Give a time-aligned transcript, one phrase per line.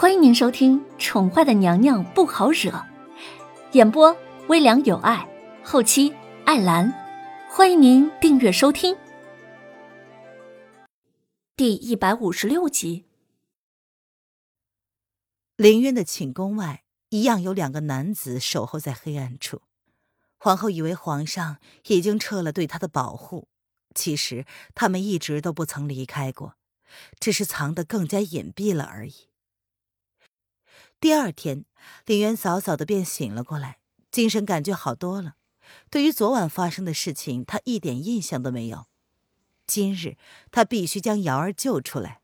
[0.00, 2.70] 欢迎您收听《宠坏的娘娘不好惹》，
[3.72, 5.28] 演播微凉有爱，
[5.64, 6.14] 后期
[6.44, 6.94] 艾兰。
[7.50, 8.96] 欢迎您订阅收听。
[11.56, 13.06] 第一百五十六集，
[15.56, 19.62] 凌渊的寝宫外一样有两个男子守候在黑暗处。
[20.36, 21.56] 皇后以为皇上
[21.88, 23.48] 已经撤了对她的保护，
[23.96, 24.46] 其实
[24.76, 26.54] 他们一直都不曾离开过，
[27.18, 29.27] 只是藏得更加隐蔽了而已。
[31.00, 31.64] 第二天，
[32.06, 33.78] 林渊早早的便醒了过来，
[34.10, 35.34] 精神感觉好多了。
[35.90, 38.86] 对于昨晚发生的事情，他一点印象都没有。
[39.64, 40.16] 今日
[40.50, 42.20] 他必须将瑶儿救出来。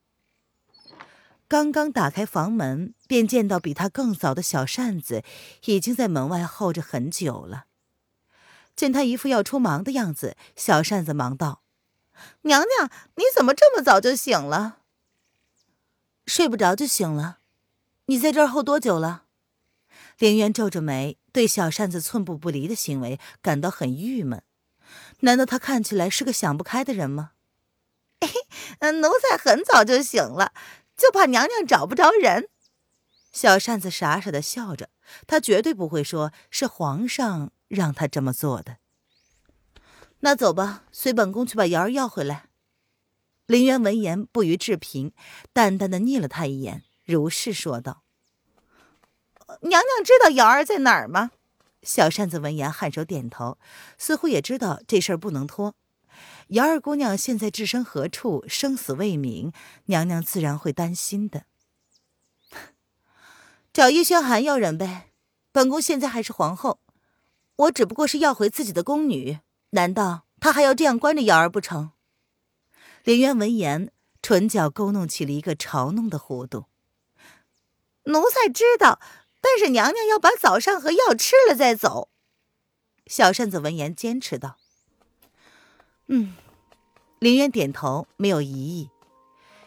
[1.47, 5.23] 刚刚打开房门，便见到比他更早的小扇子
[5.67, 7.67] 已经在门外候着很久了。
[8.75, 11.63] 见他一副要出忙的样子，小扇子忙道
[12.43, 14.79] ：“娘娘，你怎么这么早就醒了？
[16.27, 17.39] 睡不着就醒了。
[18.07, 19.25] 你在这儿候多久了？”
[20.19, 24.43] 凌渊皱着眉，对小扇子寸步不离的行为感到很郁闷。
[25.21, 27.33] 难道他看起来是个想不开的人吗？
[28.81, 30.53] 奴才很早就醒了，
[30.97, 32.49] 就怕娘娘找不着人。
[33.33, 34.91] 小扇子傻傻的笑着，
[35.27, 37.51] 他绝对不会说是皇上。
[37.67, 38.77] 让他这么做的。
[40.21, 42.45] 那走吧，随本宫去把瑶儿要回来。
[43.47, 45.13] 林渊闻言不予置评，
[45.53, 48.03] 淡淡的睨了他一眼，如是说道
[49.63, 51.31] ：“娘娘知道瑶儿在哪儿吗？”
[51.83, 53.59] 小扇子闻言颔首点头，
[53.99, 55.75] 似乎也知道这事儿不能拖。
[56.49, 59.53] 瑶儿姑娘现在置身何处，生死未明，
[59.87, 61.45] 娘娘自然会担心的。
[63.73, 65.11] 找叶轩寒要人呗，
[65.53, 66.79] 本宫现在还是皇后。
[67.57, 71.93] 我只不过是要回自己的宫女，难道他还要这样关着瑶儿不成？
[73.05, 73.93] 林渊闻言，
[74.23, 76.67] 唇角勾弄起了一个嘲弄的弧度。
[78.05, 79.01] 奴才知道，
[79.41, 82.11] 但是娘娘要把早膳和药吃了再走。
[83.07, 84.57] 小扇子闻言坚持道
[86.09, 86.35] ：“嗯。”
[87.21, 88.91] 凌渊点头，没有异议。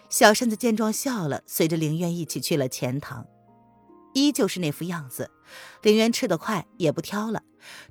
[0.10, 3.26] 小扇子见状笑了，随着凌渊一起去了前堂。
[4.14, 5.32] 依旧是那副样子，
[5.82, 7.42] 凌渊吃得快，也不挑了。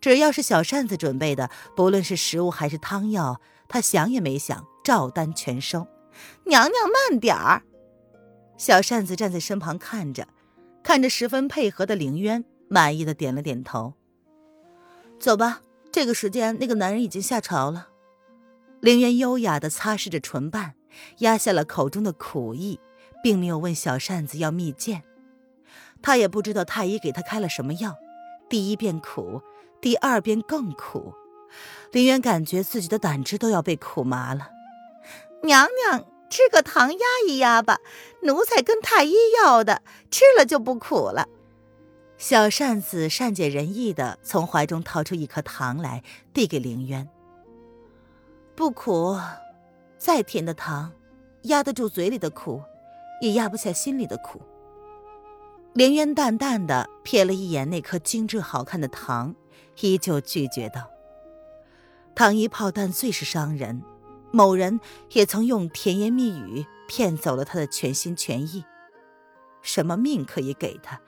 [0.00, 5.88] 只要是小扇子准备的，不论是食物还是汤药，他想也没想，照单全收。
[6.44, 7.62] 娘娘慢点儿。
[8.56, 10.28] 小扇子站在身旁看着，
[10.86, 13.94] 看着十分配合的凌渊，满意的点了点头。
[15.18, 17.88] 走吧，这个时间那个男人已经下朝了。
[18.78, 20.76] 凌渊优雅的擦拭着唇瓣，
[21.18, 22.78] 压下了口中的苦意，
[23.20, 25.02] 并没有问小扇子要蜜饯。
[26.00, 27.96] 他也不知道太医给他开了什么药，
[28.48, 29.42] 第一遍苦。
[29.80, 31.12] 第二遍更苦，
[31.90, 34.50] 林渊感觉自己的胆汁都要被苦麻了。
[35.42, 36.98] 娘娘，吃个糖压
[37.28, 37.80] 一压吧，
[38.22, 41.28] 奴才跟太医要的，吃了就不苦了。
[42.18, 47.08] 小扇子善解人意的从怀中掏出一颗糖来，递给凌渊。
[48.54, 49.18] 不苦，
[49.98, 50.92] 再甜的糖，
[51.42, 52.62] 压得住嘴里的苦，
[53.20, 54.40] 也压不下心里的苦。
[55.74, 59.34] 凌渊淡淡的瞥了一眼那颗精致好看的糖。
[59.82, 60.90] 依旧拒绝道
[62.16, 63.82] ：“糖衣炮弹最是伤人，
[64.32, 64.80] 某人
[65.12, 68.64] 也曾用甜言蜜语骗走了他的全心全意。
[69.62, 71.00] 什么命可以给他？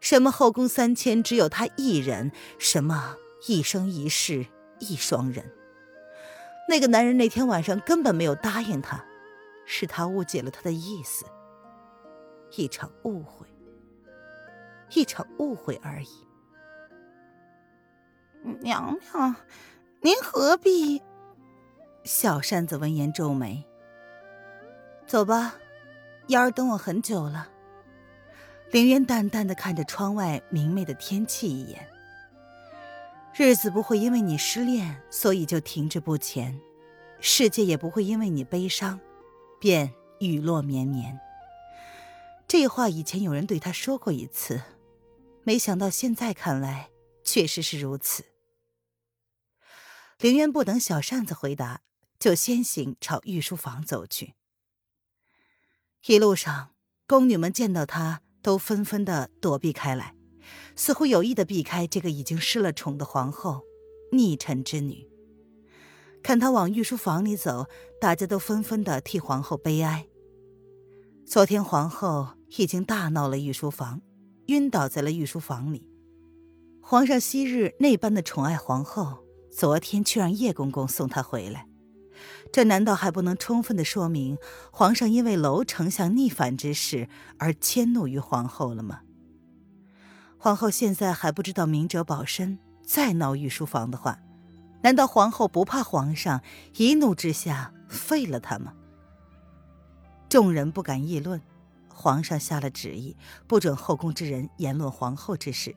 [0.00, 2.30] 什么后宫三千只有他一人？
[2.58, 3.16] 什么
[3.46, 4.46] 一生一世
[4.78, 5.52] 一双人？
[6.68, 9.04] 那个男人那天晚上根本没有答应他，
[9.66, 11.24] 是他误解了他的意思。
[12.56, 13.46] 一场误会，
[14.90, 16.08] 一场误会而已。”
[18.60, 19.34] 娘娘，
[20.00, 21.02] 您何必？
[22.06, 23.64] 小扇子闻言皱眉。
[25.08, 25.56] 走吧，
[26.28, 27.48] 幺儿等我很久了。
[28.70, 31.84] 凌渊淡淡的看着窗外明媚的天气一眼。
[33.34, 36.56] 日子不会因为你失恋，所以就停滞不前；
[37.20, 39.00] 世界也不会因为你悲伤，
[39.60, 41.18] 便雨落绵绵。
[42.46, 44.62] 这话以前有人对他说过一次，
[45.42, 46.88] 没想到现在看来
[47.24, 48.24] 确实是如此。
[50.20, 51.82] 凌渊不等小扇子回答，
[52.18, 54.34] 就先行朝御书房走去。
[56.06, 56.70] 一路上，
[57.06, 60.14] 宫女们见到他，都纷纷的躲避开来，
[60.74, 63.62] 似乎有意的避开这个已经失了宠的皇后，
[64.12, 65.08] 逆臣之女。
[66.22, 67.68] 看他往御书房里走，
[68.00, 70.06] 大家都纷纷的替皇后悲哀。
[71.26, 74.00] 昨天皇后已经大闹了御书房，
[74.46, 75.88] 晕倒在了御书房里。
[76.80, 79.24] 皇上昔日那般的宠爱皇后。
[79.48, 81.66] 昨天却让叶公公送她回来，
[82.52, 84.38] 这难道还不能充分的说明
[84.72, 87.08] 皇上因为娄丞相逆反之事
[87.38, 89.00] 而迁怒于皇后了吗？
[90.38, 94.18] 皇后现在还不知道明哲保身，再闹御书房的话，
[94.82, 96.40] 难道皇后不怕皇上
[96.76, 98.74] 一怒之下废了她吗？
[100.28, 101.40] 众人不敢议论，
[101.88, 105.74] 皇上下了旨意，不准后宫之人言论皇后之事，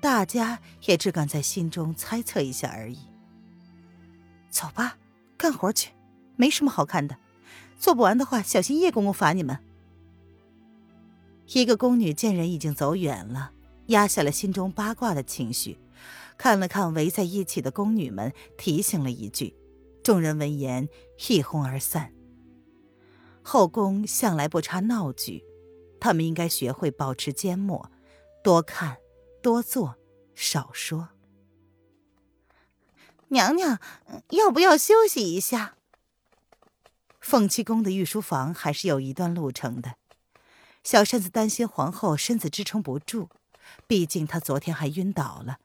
[0.00, 2.98] 大家也只敢在心中猜测一下而已。
[4.50, 4.96] 走吧，
[5.38, 5.92] 干活去，
[6.36, 7.16] 没什么好看的。
[7.78, 9.56] 做不完的话，小心叶公公罚你们。
[11.52, 13.52] 一个宫女见人已经走远了，
[13.86, 15.78] 压下了心中八卦的情绪，
[16.36, 19.54] 看了看围在一起的宫女们，提醒了一句，
[20.02, 20.88] 众人闻言
[21.28, 22.12] 一哄而散。
[23.42, 25.42] 后宫向来不差闹剧，
[26.00, 27.90] 他们应该学会保持缄默，
[28.42, 28.98] 多看，
[29.40, 29.96] 多做，
[30.34, 31.08] 少说。
[33.28, 33.78] 娘娘，
[34.30, 35.74] 要不要休息一下？
[37.20, 39.96] 凤栖宫的御书房还是有一段路程的。
[40.82, 43.28] 小扇子担心皇后身子支撑不住，
[43.86, 45.58] 毕竟她昨天还晕倒了。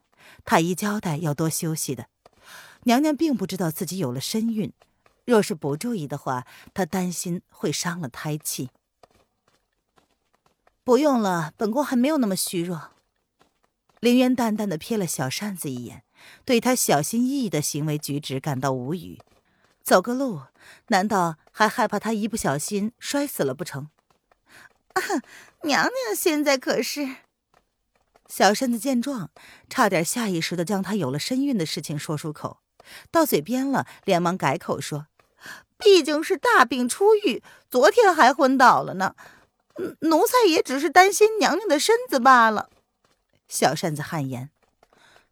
[0.44, 2.08] 太医交代要多休息的。
[2.82, 4.72] 娘娘并不知道自己有了身孕。
[5.24, 8.68] 若是不注意的话，她担心会伤了胎气。
[10.82, 12.90] 不用了，本宫还没有那么虚弱。
[14.00, 16.04] 凌渊淡淡的瞥了小扇子一眼，
[16.44, 19.20] 对他小心翼翼的行为举止感到无语。
[19.82, 20.42] 走个路，
[20.88, 23.88] 难道还害怕他一不小心摔死了不成？
[24.94, 25.02] 啊，
[25.62, 27.16] 娘娘现在可是……
[28.26, 29.30] 小扇子见状，
[29.68, 32.60] 差点下意识的将他有了身孕的事情说出口，
[33.10, 35.08] 到嘴边了，连忙改口说。
[35.76, 39.14] 毕竟是大病初愈，昨天还昏倒了呢。
[40.00, 42.70] 奴才也只是担心娘娘的身子罢了。
[43.48, 44.50] 小扇子汗颜，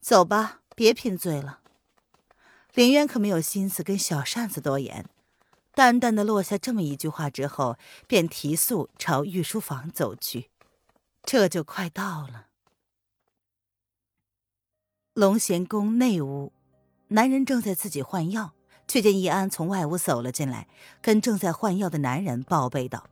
[0.00, 1.60] 走吧，别贫嘴了。
[2.74, 5.06] 林渊可没有心思跟小扇子多言，
[5.74, 7.76] 淡淡的落下这么一句话之后，
[8.06, 10.50] 便提速朝御书房走去。
[11.22, 12.46] 这就快到了。
[15.14, 16.52] 龙贤宫内屋，
[17.08, 18.52] 男人正在自己换药。
[18.88, 20.68] 却见易安从外屋走了进来，
[21.00, 23.08] 跟正在换药的男人报备道：“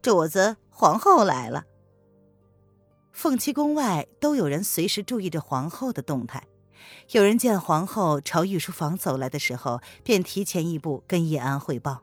[0.00, 1.64] 主子，皇后来了。”
[3.10, 6.46] 凤栖宫外都有人随时注意着皇后的动态。
[7.10, 12.02] 有人见皇后朝御书房走来的时候，便提前一步跟易安汇报：“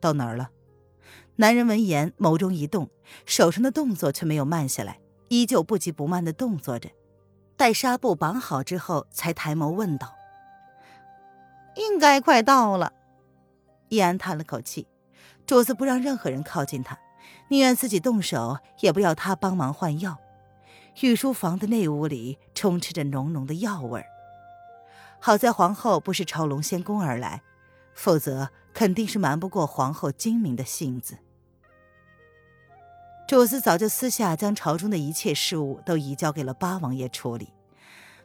[0.00, 0.50] 到哪儿了？”
[1.36, 2.88] 男人闻言眸中一动，
[3.26, 4.98] 手上的动作却没有慢下来，
[5.28, 6.90] 依旧不急不慢的动作着。
[7.56, 10.14] 待纱布绑好之后，才抬眸问道。
[11.76, 12.92] 应该快到了，
[13.88, 14.86] 易安叹了口气。
[15.46, 16.98] 主子不让任何人靠近他，
[17.48, 20.18] 宁愿自己动手，也不要他帮忙换药。
[21.02, 24.06] 御书房的内屋里充斥着浓浓的药味儿。
[25.18, 27.42] 好在皇后不是朝龙仙宫而来，
[27.94, 31.18] 否则肯定是瞒不过皇后精明的性子。
[33.28, 37.52] 主子早就私下将朝中的一切事务都移交给了八王爷处理。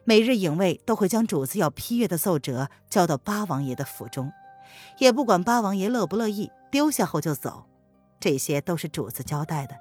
[0.03, 4.31] 每日影卫都会将主子要批阅的奏折交到八王爷的府中，
[4.97, 7.65] 也不管八王爷乐不乐意，丢下后就走。
[8.19, 9.75] 这些都是主子交代的。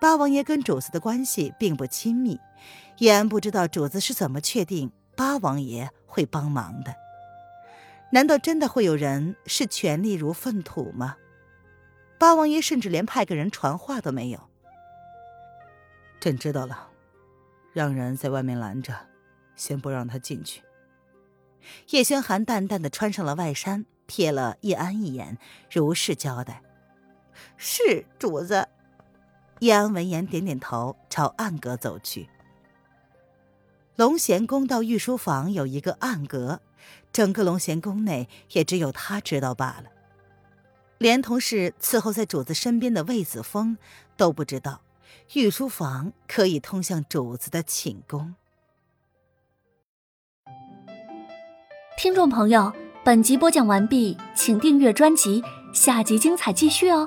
[0.00, 2.40] 八王爷跟主子的关系并不亲密，
[2.98, 6.94] 叶安不知道主子是怎么确定八王爷会帮忙的。
[8.10, 11.16] 难道真的会有人视权力如粪土吗？
[12.18, 14.40] 八王爷甚至连派个人传话都没有。
[16.18, 16.88] 朕知道了，
[17.72, 18.94] 让人在外面拦着。
[19.54, 20.62] 先不让他进去。
[21.90, 25.36] 叶轩寒淡淡的穿上了外衫，瞥了叶安一眼，
[25.70, 26.62] 如是交代
[27.58, 28.66] ：“是主子。”
[29.60, 32.28] 叶安闻言点点头，朝暗格走去。
[33.96, 36.60] 龙贤宫到御书房有一个暗格，
[37.12, 39.84] 整个龙贤宫内也只有他知道罢了。
[40.96, 43.76] 连同是伺候在主子身边的魏子峰
[44.16, 44.80] 都不知道，
[45.34, 48.34] 御书房可以通向主子的寝宫。
[51.98, 52.72] 听众朋友，
[53.04, 55.42] 本集播讲完毕，请订阅专辑，
[55.74, 57.06] 下集精彩继续哦。